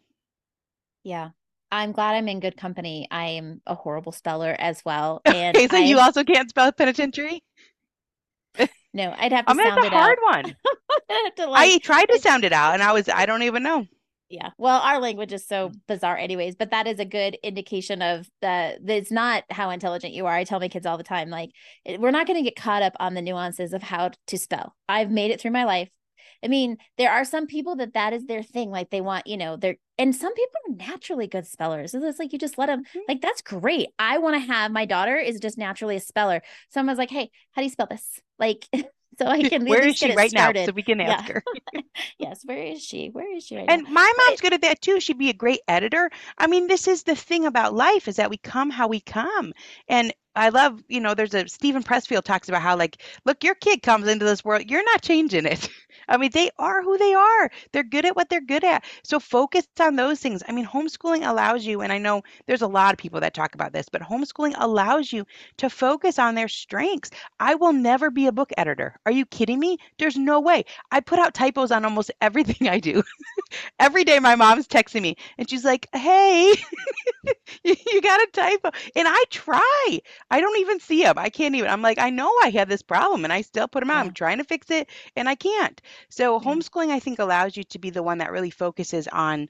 [1.02, 1.30] Yeah.
[1.70, 3.06] I'm glad I'm in good company.
[3.10, 5.20] I am a horrible speller as well.
[5.26, 7.42] And okay, so I, you also can't spell penitentiary?
[8.92, 10.22] No, I'd have to I mean, sound it's a hard out.
[10.22, 10.56] one.
[11.36, 13.86] to, like, I tried to sound it out and I was I don't even know.
[14.28, 14.50] Yeah.
[14.58, 18.78] Well, our language is so bizarre anyways, but that is a good indication of the
[18.86, 20.34] it's not how intelligent you are.
[20.34, 21.50] I tell my kids all the time like
[21.98, 24.74] we're not going to get caught up on the nuances of how to spell.
[24.88, 25.88] I've made it through my life.
[26.44, 28.70] I mean, there are some people that that is their thing.
[28.70, 31.92] Like they want, you know, they're, and some people are naturally good spellers.
[31.92, 33.00] So it's like you just let them, mm-hmm.
[33.08, 33.88] like, that's great.
[33.98, 36.42] I want to have my daughter is just naturally a speller.
[36.70, 38.20] Someone's like, hey, how do you spell this?
[38.38, 38.68] Like,
[39.18, 39.64] so I can.
[39.68, 40.60] Where is she right started.
[40.60, 40.66] now?
[40.66, 41.34] So we can ask yeah.
[41.34, 41.44] her.
[42.18, 43.08] yes, where is she?
[43.08, 43.90] Where is she right and now?
[43.90, 45.00] my mom's good at that too.
[45.00, 46.10] She'd be a great editor.
[46.36, 49.52] I mean, this is the thing about life is that we come how we come,
[49.88, 53.56] and I love, you know, there's a Steven Pressfield talks about how like, look, your
[53.56, 55.68] kid comes into this world, you're not changing it.
[56.08, 57.50] I mean, they are who they are.
[57.72, 58.84] They're good at what they're good at.
[59.04, 60.42] So focus on those things.
[60.48, 63.54] I mean, homeschooling allows you, and I know there's a lot of people that talk
[63.54, 65.26] about this, but homeschooling allows you
[65.58, 67.10] to focus on their strengths.
[67.40, 68.96] I will never be a book editor.
[69.06, 69.78] Are you kidding me?
[69.98, 70.64] There's no way.
[70.90, 73.02] I put out typos on almost everything I do.
[73.80, 76.54] Every day my mom's texting me and she's like, hey,
[77.64, 78.70] you got a typo.
[78.96, 80.00] And I try.
[80.30, 81.18] I don't even see them.
[81.18, 81.70] I can't even.
[81.70, 83.98] I'm like, I know I have this problem and I still put them out.
[83.98, 84.00] Yeah.
[84.00, 85.80] I'm trying to fix it and I can't.
[86.08, 86.48] So mm-hmm.
[86.48, 89.48] homeschooling, I think, allows you to be the one that really focuses on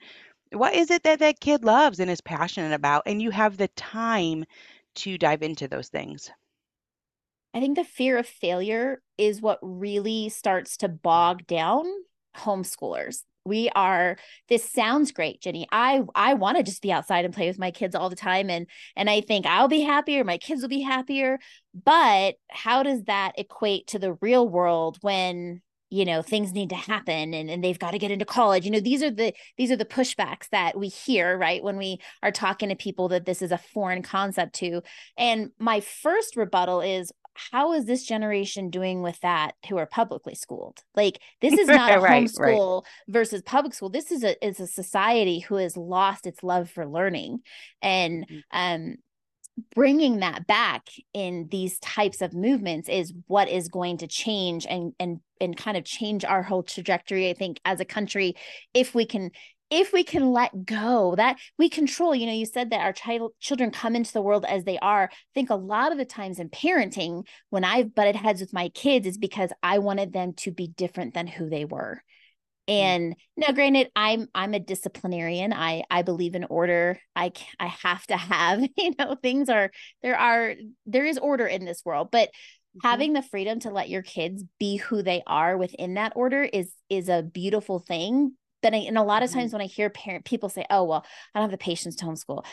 [0.53, 3.69] what is it that that kid loves and is passionate about, and you have the
[3.69, 4.45] time
[4.97, 6.31] to dive into those things.
[7.55, 11.85] I think the fear of failure is what really starts to bog down
[12.37, 13.25] homeschoolers.
[13.45, 15.67] We are this sounds great Ginny.
[15.73, 18.51] I i want to just be outside and play with my kids all the time
[18.51, 21.39] and and i think i'll be happier my kids will be happier.
[21.73, 26.77] But how does that equate to the real world when you know things need to
[26.77, 29.71] happen and, and they've got to get into college you know these are the these
[29.71, 33.43] are the pushbacks that we hear right when we are talking to people that this
[33.43, 34.83] is a foreign concept to
[35.17, 37.13] and my first rebuttal is
[37.53, 40.83] how is this generation doing with that who are publicly schooled?
[40.95, 42.91] Like this is not a right, homeschool right.
[43.07, 43.91] versus public school.
[43.91, 47.41] This is a is a society who has lost its love for learning,
[47.81, 48.39] and mm-hmm.
[48.53, 48.97] um,
[49.75, 54.93] bringing that back in these types of movements is what is going to change and
[54.99, 57.31] and and kind of change our whole trajectory.
[57.31, 58.35] I think as a country,
[58.75, 59.31] if we can
[59.71, 63.33] if we can let go that we control you know you said that our child
[63.39, 66.39] children come into the world as they are i think a lot of the times
[66.39, 70.51] in parenting when i've butted heads with my kids is because i wanted them to
[70.51, 72.03] be different than who they were.
[72.69, 75.53] And now granted i'm i'm a disciplinarian.
[75.53, 77.01] I i believe in order.
[77.17, 79.71] I i have to have you know things are
[80.03, 80.55] there are
[80.87, 82.87] there is order in this world but mm-hmm.
[82.87, 86.73] having the freedom to let your kids be who they are within that order is
[86.89, 88.35] is a beautiful thing.
[88.61, 89.59] But I, and a lot of times mm-hmm.
[89.59, 92.45] when I hear parent people say, "Oh, well, I don't have the patience to homeschool,"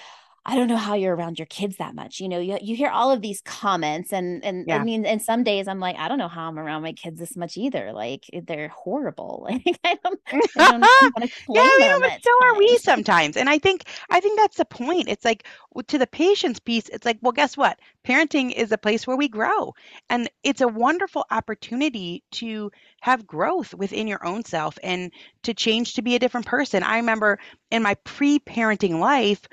[0.47, 2.19] I don't know how you're around your kids that much.
[2.19, 4.77] You know, you, you hear all of these comments and, and yeah.
[4.77, 7.19] I mean, and some days I'm like, I don't know how I'm around my kids
[7.19, 7.91] this much either.
[7.93, 9.47] Like they're horrible.
[9.55, 10.19] Like I don't,
[10.57, 13.37] I don't yeah, but so are we sometimes.
[13.37, 15.07] And I think, I think that's the point.
[15.07, 15.45] It's like
[15.87, 17.79] to the patience piece, it's like, well, guess what?
[18.03, 19.73] Parenting is a place where we grow
[20.09, 25.11] and it's a wonderful opportunity to have growth within your own self and
[25.43, 26.81] to change to be a different person.
[26.83, 27.39] I remember
[27.71, 29.47] in my pre-parenting life,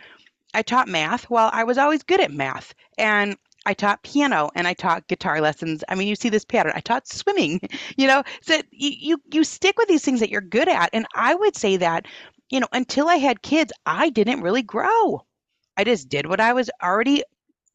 [0.55, 1.31] I taught math.
[1.31, 2.75] Well, I was always good at math.
[2.99, 5.85] And I taught piano and I taught guitar lessons.
[5.89, 6.73] I mean, you see this pattern.
[6.75, 7.61] I taught swimming,
[7.97, 10.91] you know, so you, you, you stick with these things that you're good at.
[10.93, 12.07] And I would say that,
[12.51, 15.25] you know, until I had kids, I didn't really grow.
[15.77, 17.23] I just did what I was already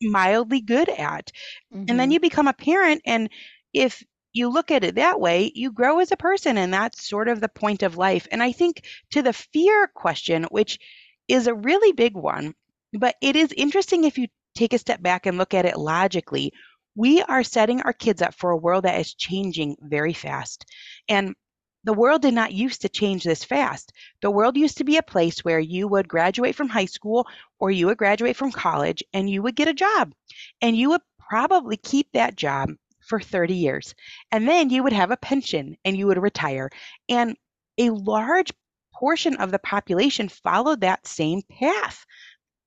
[0.02, 1.32] mildly good at.
[1.74, 1.86] Mm-hmm.
[1.88, 2.12] And then mm-hmm.
[2.12, 3.02] you become a parent.
[3.06, 3.30] And
[3.74, 6.58] if you look at it that way, you grow as a person.
[6.58, 8.28] And that's sort of the point of life.
[8.32, 10.80] And I think to the fear question, which
[11.28, 12.54] is a really big one,
[12.94, 16.52] but it is interesting if you take a step back and look at it logically.
[16.96, 20.66] We are setting our kids up for a world that is changing very fast.
[21.08, 21.36] And
[21.84, 23.94] the world did not used to change this fast.
[24.22, 27.28] The world used to be a place where you would graduate from high school
[27.60, 30.14] or you would graduate from college and you would get a job.
[30.62, 32.72] And you would probably keep that job
[33.08, 33.96] for 30 years.
[34.32, 36.70] And then you would have a pension and you would retire.
[37.08, 37.38] And
[37.78, 38.52] a large
[38.94, 42.06] portion of the population followed that same path.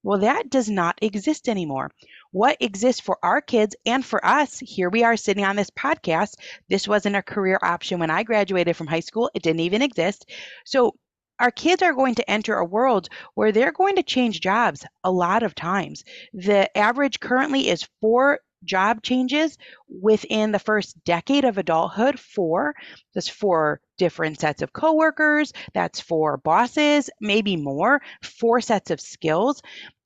[0.02, 1.90] Well, that does not exist anymore.
[2.32, 6.34] What exists for our kids and for us, here we are sitting on this podcast.
[6.68, 10.30] This wasn't a career option when I graduated from high school, it didn't even exist.
[10.64, 10.94] So,
[11.38, 15.10] our kids are going to enter a world where they're going to change jobs a
[15.10, 16.04] lot of times.
[16.34, 19.56] The average currently is four job changes
[19.88, 22.74] within the first decade of adulthood for
[23.14, 29.62] that's for different sets of coworkers that's for bosses maybe more four sets of skills.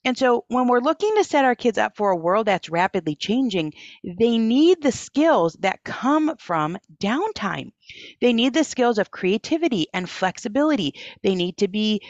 [0.06, 3.16] And so when we're looking to set our kids up for a world that's rapidly
[3.16, 3.72] changing
[4.18, 7.72] they need the skills that come from downtime.
[8.20, 10.94] They need the skills of creativity and flexibility.
[11.22, 12.02] They need to be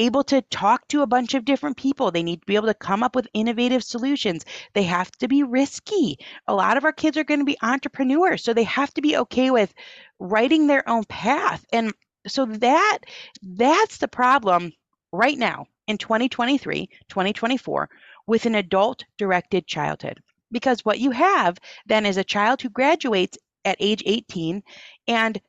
[0.00, 2.10] able to talk to a bunch of different people.
[2.10, 4.44] They need to be able to come up with innovative solutions.
[4.72, 6.18] They have to be risky.
[6.46, 9.16] A lot of our kids are going to be entrepreneurs, so they have to be
[9.18, 9.72] okay with
[10.18, 11.64] writing their own path.
[11.72, 11.92] And
[12.26, 12.98] so that
[13.42, 14.72] that's the problem
[15.12, 17.88] right now in 2023, 2024
[18.26, 20.20] with an adult directed childhood.
[20.52, 24.62] Because what you have then is a child who graduates at age 18
[25.08, 25.40] and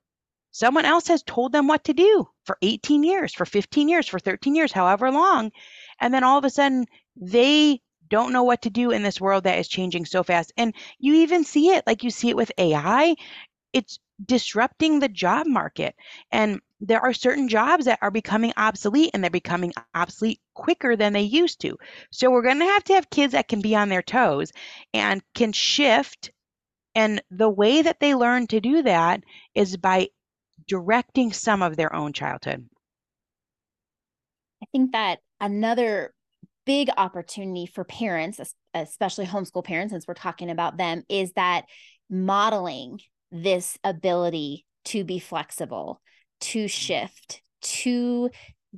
[0.52, 4.20] someone else has told them what to do for 18 years, for 15 years, for
[4.20, 5.52] 13 years, however long.
[6.00, 6.86] And then all of a sudden
[7.16, 10.52] they don't know what to do in this world that is changing so fast.
[10.58, 13.16] And you even see it, like you see it with AI.
[13.74, 15.96] It's disrupting the job market.
[16.32, 21.14] And there are certain jobs that are becoming obsolete and they're becoming obsolete quicker than
[21.14, 21.78] they used to.
[22.12, 24.52] So we're going to have to have kids that can be on their toes
[24.94, 26.32] and can shift.
[26.94, 29.24] And the way that they learn to do that
[29.56, 30.10] is by
[30.72, 32.66] directing some of their own childhood.
[34.64, 36.14] I think that another
[36.66, 38.40] big opportunity for parents,
[38.74, 41.66] especially homeschool parents, since we're talking about them, is that
[42.10, 43.02] modeling
[43.34, 46.00] this ability to be flexible,
[46.40, 48.30] to shift, to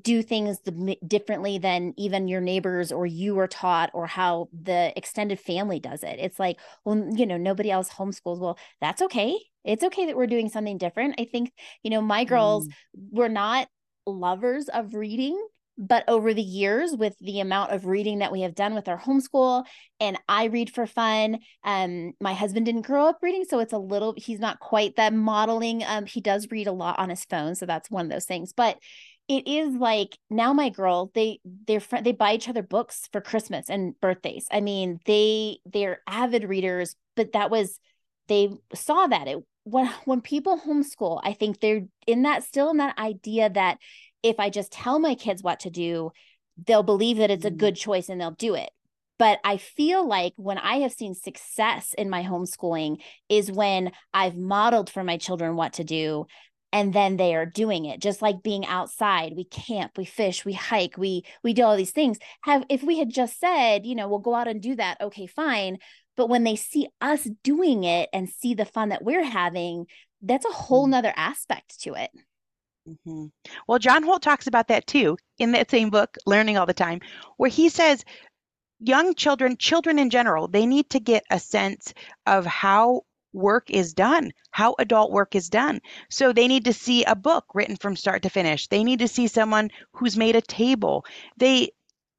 [0.02, 0.58] do things
[1.06, 6.02] differently than even your neighbors or you were taught or how the extended family does
[6.02, 6.18] it.
[6.18, 8.40] It's like, well, you know, nobody else homeschools.
[8.40, 9.38] Well, that's okay.
[9.64, 11.16] It's okay that we're doing something different.
[11.20, 11.52] I think,
[11.84, 12.72] you know, my girls mm.
[13.12, 13.68] were not
[14.06, 15.40] lovers of reading
[15.78, 19.00] but over the years with the amount of reading that we have done with our
[19.00, 19.66] homeschool
[20.00, 23.78] and i read for fun um my husband didn't grow up reading so it's a
[23.78, 27.56] little he's not quite that modeling um he does read a lot on his phone
[27.56, 28.78] so that's one of those things but
[29.30, 33.70] it is like now my girl they they're they buy each other books for christmas
[33.70, 37.80] and birthdays i mean they they're avid readers but that was
[38.28, 42.78] they saw that it when when people homeschool i think they're in that still in
[42.78, 43.78] that idea that
[44.24, 46.12] if I just tell my kids what to do,
[46.66, 47.58] they'll believe that it's a mm.
[47.58, 48.70] good choice and they'll do it.
[49.20, 52.98] But I feel like when I have seen success in my homeschooling
[53.30, 56.26] is when I've modeled for my children what to do
[56.72, 60.54] and then they are doing it just like being outside we camp we fish we
[60.54, 64.08] hike we we do all these things have if we had just said you know
[64.08, 65.78] we'll go out and do that okay fine
[66.16, 69.86] but when they see us doing it and see the fun that we're having
[70.22, 70.92] that's a whole mm.
[70.92, 72.12] nother aspect to it
[72.88, 73.28] Mm-hmm.
[73.68, 77.00] Well, John Holt talks about that too in that same book, Learning All the Time,
[77.38, 78.04] where he says
[78.80, 81.94] young children, children in general, they need to get a sense
[82.26, 85.80] of how work is done, how adult work is done.
[86.10, 88.68] So they need to see a book written from start to finish.
[88.68, 91.06] They need to see someone who's made a table.
[91.38, 91.72] They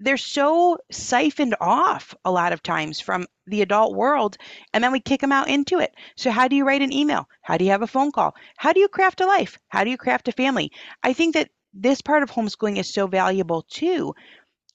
[0.04, 4.36] they're so siphoned off a lot of times from the adult world
[4.72, 5.94] and then we kick them out into it.
[6.16, 7.28] So how do you write an email?
[7.42, 8.34] How do you have a phone call?
[8.56, 9.58] How do you craft a life?
[9.68, 10.70] How do you craft a family?
[11.02, 14.14] I think that this part of homeschooling is so valuable too.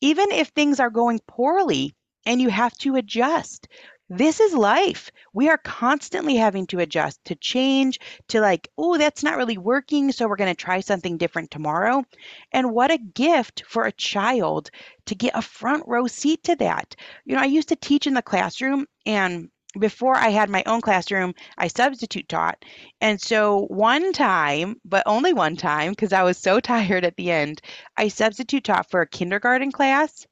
[0.02, 3.68] Even if things are going poorly and you have to adjust
[4.10, 5.12] this is life.
[5.34, 10.12] We are constantly having to adjust, to change, to like, oh, that's not really working.
[10.12, 12.04] So we're going to try something different tomorrow.
[12.52, 14.72] And what a gift for a child
[15.06, 16.96] to get a front row seat to that.
[17.26, 20.82] You know, I used to teach in the classroom and before I had my own
[20.82, 22.66] classroom, I substitute taught.
[23.02, 27.32] And so one time, but only one time, because I was so tired at the
[27.32, 27.62] end,
[27.96, 30.26] I substitute taught for a kindergarten class.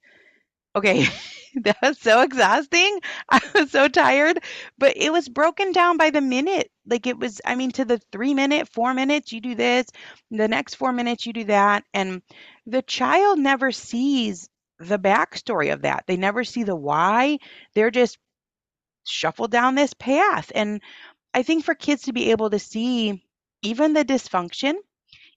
[0.77, 1.07] Okay,
[1.63, 2.99] that was so exhausting.
[3.29, 4.39] I was so tired,
[4.77, 6.71] but it was broken down by the minute.
[6.85, 9.87] Like it was, I mean, to the three minute, four minutes, you do this,
[10.31, 11.83] the next four minutes, you do that.
[11.93, 12.21] And
[12.65, 16.03] the child never sees the backstory of that.
[16.07, 17.39] They never see the why.
[17.73, 18.17] They're just
[19.05, 20.51] shuffled down this path.
[20.55, 20.81] And
[21.33, 23.23] I think for kids to be able to see
[23.63, 24.75] even the dysfunction,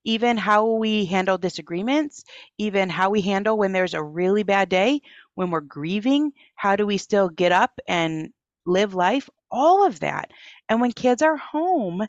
[0.04, 2.24] even how we handle disagreements,
[2.58, 5.00] even how we handle when there's a really bad day,
[5.34, 8.30] when we're grieving, how do we still get up and
[8.66, 9.28] live life?
[9.50, 10.30] All of that.
[10.68, 12.06] And when kids are home,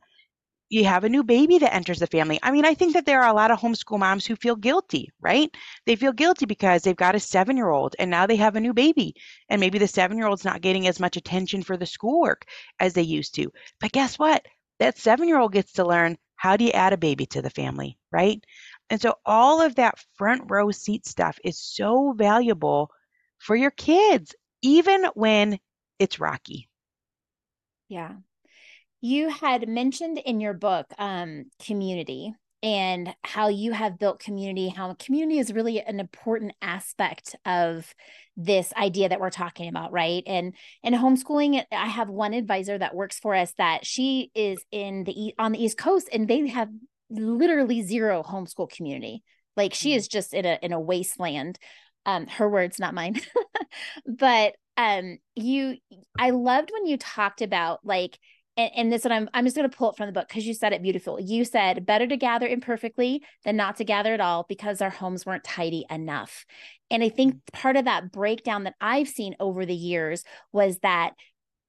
[0.70, 2.40] you have a new baby that enters the family.
[2.42, 5.10] I mean, I think that there are a lot of homeschool moms who feel guilty,
[5.20, 5.54] right?
[5.86, 8.62] They feel guilty because they've got a seven year old and now they have a
[8.62, 9.16] new baby.
[9.50, 12.46] And maybe the seven year old's not getting as much attention for the schoolwork
[12.80, 13.52] as they used to.
[13.82, 14.46] But guess what?
[14.80, 17.52] That seven year old gets to learn how do you add a baby to the
[17.52, 18.44] family, right?
[18.90, 22.90] And so all of that front row seat stuff is so valuable
[23.38, 25.60] for your kids, even when
[26.00, 26.68] it's rocky.
[27.90, 28.14] Yeah.
[29.02, 34.94] You had mentioned in your book um, community and how you have built community, how
[34.94, 37.94] community is really an important aspect of
[38.38, 40.24] this idea that we're talking about, right?
[40.28, 40.54] And
[40.84, 45.34] in homeschooling, I have one advisor that works for us that she is in the
[45.40, 46.70] on the East Coast and they have
[47.10, 49.24] literally zero homeschool community.
[49.58, 49.98] Like she mm.
[49.98, 51.58] is just in a in a wasteland.
[52.06, 53.22] Um, her words, not mine.
[54.08, 55.78] but um, you,
[56.18, 58.18] I loved when you talked about like
[58.58, 60.46] and, and this and I'm I'm just going to pull it from the book because
[60.46, 61.20] you said it beautiful.
[61.20, 65.26] You said better to gather imperfectly than not to gather at all because our homes
[65.26, 66.46] weren't tidy enough.
[66.90, 71.14] And I think part of that breakdown that I've seen over the years was that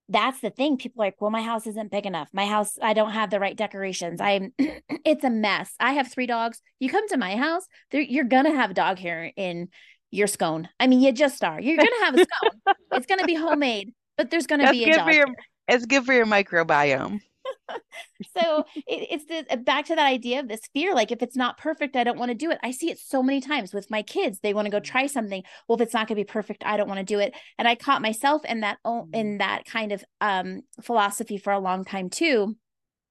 [0.09, 0.76] that's the thing.
[0.76, 2.28] People are like, well, my house isn't big enough.
[2.33, 4.20] My house, I don't have the right decorations.
[4.20, 5.72] I'm, it's a mess.
[5.80, 6.61] I have three dogs.
[6.80, 9.68] You come to my house, you're going to have dog hair in
[10.11, 10.68] your scone.
[10.78, 11.61] I mean, you just are.
[11.61, 12.74] You're going to have a scone.
[12.93, 15.14] it's going to be homemade, but there's going to be a dog.
[15.14, 15.26] Your,
[15.68, 17.20] it's good for your microbiome.
[18.36, 21.58] so it, it's the back to that idea of this fear like if it's not
[21.58, 24.02] perfect i don't want to do it i see it so many times with my
[24.02, 24.84] kids they want to go mm.
[24.84, 27.18] try something well if it's not going to be perfect i don't want to do
[27.18, 28.78] it and i caught myself in that
[29.12, 29.38] in mm.
[29.38, 32.56] that kind of um philosophy for a long time too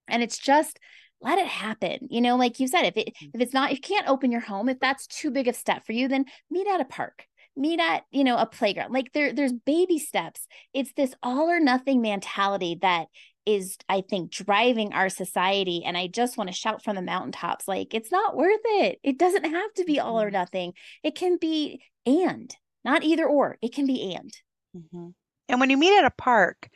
[0.07, 0.79] and it's just
[1.21, 3.31] let it happen you know like you said if it mm.
[3.33, 5.85] if it's not if you can't open your home if that's too big of step
[5.85, 7.25] for you then meet at a park
[7.55, 8.93] meet at you know a playground.
[8.93, 10.47] Like there there's baby steps.
[10.73, 13.07] It's this all or nothing mentality that
[13.47, 17.67] is i think driving our society and i just want to shout from the mountaintops
[17.67, 18.99] like it's not worth it.
[19.03, 20.33] It doesn't have to be all or mm-hmm.
[20.33, 20.73] nothing.
[21.03, 23.57] It can be and not either or.
[23.61, 24.31] It can be and.
[24.77, 25.09] Mm-hmm.
[25.49, 26.69] and when you meet at a park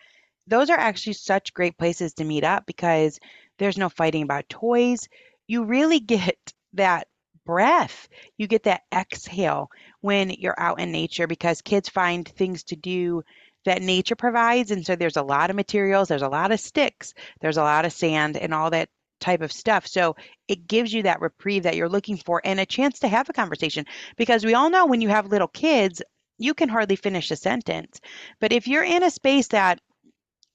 [0.47, 3.19] those are actually such great places to meet up because
[3.57, 5.07] there's no fighting about toys.
[5.47, 6.37] You really get
[6.73, 7.07] that
[7.45, 8.07] breath.
[8.37, 9.69] You get that exhale
[10.05, 13.23] when you're out in nature because kids find things to do
[13.65, 14.69] that nature provides.
[14.69, 17.85] And so there's a lot of materials, there's a lot of sticks, there's a lot
[17.85, 18.89] of sand, and all that
[19.19, 19.87] type of stuff.
[19.87, 20.15] So
[20.47, 23.33] it gives you that reprieve that you're looking for and a chance to have a
[23.33, 23.85] conversation
[24.15, 26.03] because we all know when you have little kids,
[26.37, 27.99] you can hardly finish a sentence.
[28.39, 29.79] But if you're in a space that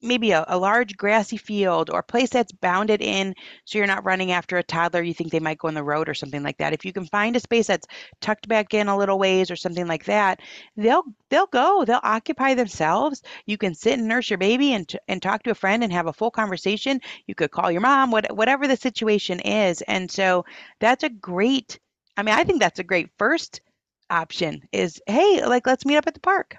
[0.01, 3.35] maybe a, a large grassy field or a place that's bounded in
[3.65, 6.09] so you're not running after a toddler you think they might go on the road
[6.09, 6.73] or something like that.
[6.73, 7.87] If you can find a space that's
[8.19, 10.39] tucked back in a little ways or something like that
[10.75, 13.21] they'll they'll go they'll occupy themselves.
[13.45, 16.07] You can sit and nurse your baby and and talk to a friend and have
[16.07, 16.99] a full conversation.
[17.27, 19.81] You could call your mom what, whatever the situation is.
[19.83, 20.45] And so
[20.79, 21.79] that's a great
[22.17, 23.61] i mean i think that's a great first
[24.09, 26.57] option is hey like let's meet up at the park.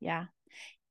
[0.00, 0.26] Yeah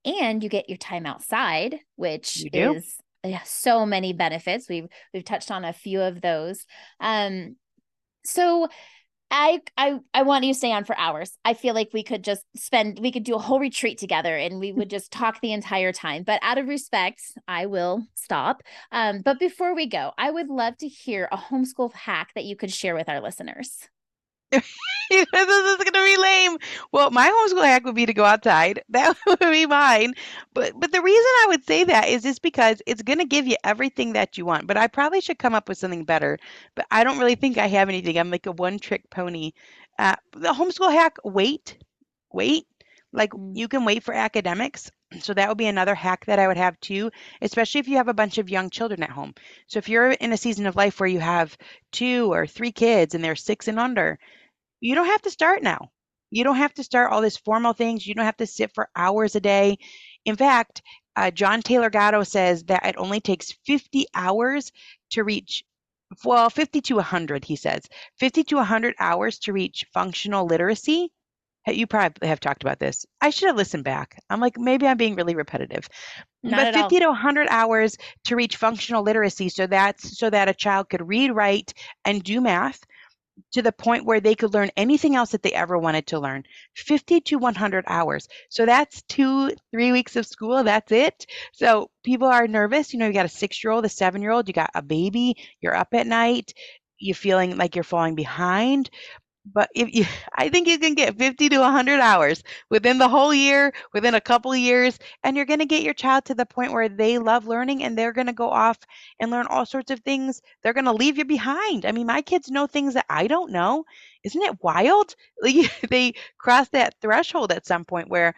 [0.05, 4.69] and you get your time outside, which is yeah, so many benefits.
[4.69, 6.65] We've we've touched on a few of those.
[6.99, 7.55] Um,
[8.23, 8.67] so
[9.31, 11.35] I I I want you to stay on for hours.
[11.43, 14.59] I feel like we could just spend we could do a whole retreat together and
[14.59, 16.23] we would just talk the entire time.
[16.23, 18.61] But out of respect, I will stop.
[18.91, 22.55] Um, but before we go, I would love to hear a homeschool hack that you
[22.55, 23.89] could share with our listeners.
[25.09, 26.57] this is going to be lame.
[26.91, 28.81] Well, my homeschool hack would be to go outside.
[28.89, 30.13] That would be mine.
[30.53, 33.45] But but the reason I would say that is just because it's going to give
[33.45, 34.67] you everything that you want.
[34.67, 36.39] But I probably should come up with something better.
[36.75, 38.17] But I don't really think I have anything.
[38.17, 39.51] I'm like a one trick pony.
[39.99, 41.77] Uh, the homeschool hack: wait,
[42.31, 42.65] wait.
[43.11, 43.55] Like mm.
[43.55, 44.91] you can wait for academics.
[45.19, 48.09] So that would be another hack that I would have too, especially if you have
[48.09, 49.33] a bunch of young children at home.
[49.67, 51.57] So if you're in a season of life where you have
[51.91, 54.19] two or three kids and they're six and under,
[54.85, 55.89] you don't have to start now.
[56.29, 58.05] You don't have to start all these formal things.
[58.05, 59.77] You don't have to sit for hours a day.
[60.25, 60.83] In fact,
[61.15, 64.71] uh, John Taylor Gatto says that it only takes 50 hours
[65.11, 65.63] to reach,
[66.23, 67.81] well, 50 to 100, he says,
[68.19, 71.11] 50 to 100 hours to reach functional literacy.
[71.67, 73.07] You probably have talked about this.
[73.19, 74.19] I should have listened back.
[74.29, 75.89] I'm like, maybe I'm being really repetitive.
[76.43, 77.01] Not but 50 all.
[77.01, 79.49] to 100 hours to reach functional literacy.
[79.49, 81.73] So that's so that a child could read, write,
[82.03, 82.79] and do math
[83.53, 86.43] to the point where they could learn anything else that they ever wanted to learn.
[86.75, 88.27] 50 to 100 hours.
[88.49, 90.63] So that's two three weeks of school.
[90.63, 91.25] That's it.
[91.53, 92.93] So people are nervous.
[92.93, 94.81] You know you got a six year old a seven year old you got a
[94.81, 95.35] baby.
[95.61, 96.53] You're up at night.
[96.97, 98.89] You're feeling like you're falling behind
[99.53, 103.33] but if you i think you can get 50 to 100 hours within the whole
[103.33, 106.73] year within a couple years and you're going to get your child to the point
[106.73, 108.77] where they love learning and they're going to go off
[109.19, 112.21] and learn all sorts of things they're going to leave you behind i mean my
[112.21, 113.83] kids know things that i don't know
[114.23, 115.15] isn't it wild
[115.89, 118.33] they cross that threshold at some point where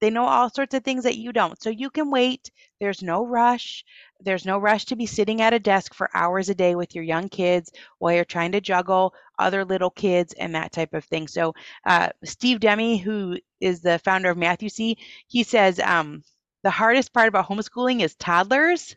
[0.00, 1.60] they know all sorts of things that you don't.
[1.60, 2.50] So you can wait.
[2.80, 3.84] There's no rush.
[4.20, 7.04] There's no rush to be sitting at a desk for hours a day with your
[7.04, 11.28] young kids while you're trying to juggle other little kids and that type of thing.
[11.28, 11.54] So
[11.86, 16.22] uh, Steve Demme, who is the founder of Math-U-See, he says um,
[16.62, 18.96] the hardest part about homeschooling is toddlers.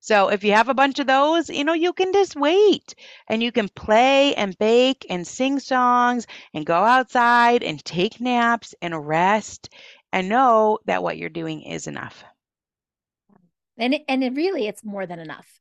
[0.00, 2.94] So if you have a bunch of those, you know, you can just wait
[3.26, 8.74] and you can play and bake and sing songs and go outside and take naps
[8.80, 9.70] and rest
[10.12, 12.24] and know that what you're doing is enough.
[13.76, 15.57] And and it really it's more than enough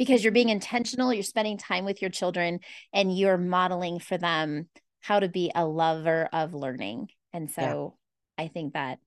[0.00, 4.66] because you're being intentional, you're spending time with your children and you're modeling for them
[5.02, 7.10] how to be a lover of learning.
[7.34, 7.96] And so
[8.38, 8.44] yeah.
[8.46, 8.98] I think that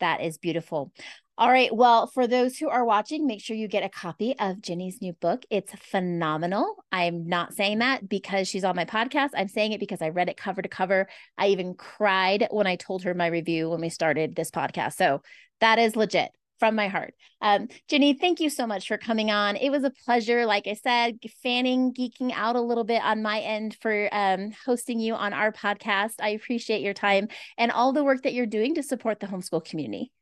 [0.00, 0.92] that is beautiful.
[1.38, 1.74] All right.
[1.74, 5.14] Well, for those who are watching, make sure you get a copy of Ginny's new
[5.14, 5.46] book.
[5.48, 6.84] It's phenomenal.
[6.92, 9.30] I'm not saying that because she's on my podcast.
[9.34, 11.08] I'm saying it because I read it cover to cover.
[11.38, 14.96] I even cried when I told her my review when we started this podcast.
[14.96, 15.22] So
[15.60, 16.30] that is legit
[16.62, 17.12] from my heart.
[17.40, 19.56] Um, Ginny, thank you so much for coming on.
[19.56, 23.40] It was a pleasure, like I said, fanning, geeking out a little bit on my
[23.40, 26.20] end for um, hosting you on our podcast.
[26.20, 27.26] I appreciate your time
[27.58, 30.12] and all the work that you're doing to support the homeschool community.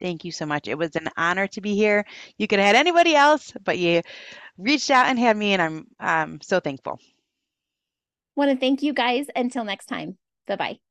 [0.00, 0.66] Thank you so much.
[0.66, 2.04] It was an honor to be here.
[2.38, 4.02] You could have had anybody else, but you
[4.56, 6.98] reached out and had me, and I'm um, so thankful.
[8.34, 9.26] Want to thank you guys.
[9.36, 10.18] Until next time.
[10.48, 10.87] Bye bye.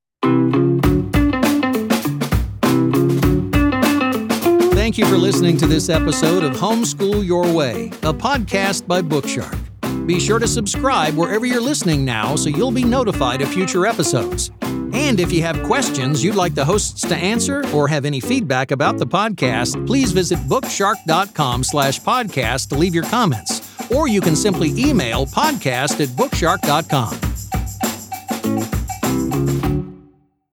[4.87, 10.07] Thank you for listening to this episode of Homeschool Your Way, a podcast by Bookshark.
[10.07, 14.49] Be sure to subscribe wherever you're listening now so you'll be notified of future episodes.
[14.61, 18.71] And if you have questions you'd like the hosts to answer or have any feedback
[18.71, 23.91] about the podcast, please visit bookshark.com slash podcast to leave your comments.
[23.91, 27.36] Or you can simply email podcast at bookshark.com.